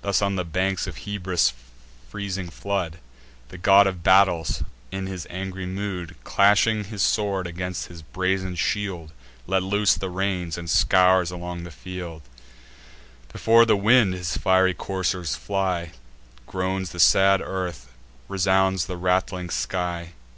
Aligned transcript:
Thus, 0.00 0.22
on 0.22 0.36
the 0.36 0.44
banks 0.44 0.86
of 0.86 0.94
Hebrus' 0.98 1.52
freezing 2.08 2.50
flood, 2.50 3.00
The 3.48 3.58
God 3.58 3.88
of 3.88 4.04
Battles, 4.04 4.62
in 4.92 5.06
his 5.08 5.26
angry 5.28 5.66
mood, 5.66 6.14
Clashing 6.22 6.84
his 6.84 7.02
sword 7.02 7.48
against 7.48 7.88
his 7.88 8.00
brazen 8.00 8.54
shield, 8.54 9.10
Let 9.48 9.64
loose 9.64 9.96
the 9.96 10.08
reins, 10.08 10.56
and 10.56 10.70
scours 10.70 11.32
along 11.32 11.64
the 11.64 11.72
field: 11.72 12.22
Before 13.32 13.64
the 13.66 13.76
wind 13.76 14.14
his 14.14 14.36
fiery 14.36 14.72
coursers 14.72 15.34
fly; 15.34 15.90
Groans 16.46 16.90
the 16.92 17.00
sad 17.00 17.40
earth, 17.42 17.90
resounds 18.28 18.86
the 18.86 18.96
rattling 18.96 19.50
sky. 19.50 20.12